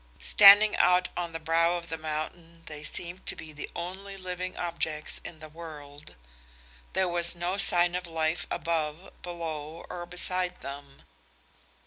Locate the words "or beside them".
9.91-11.03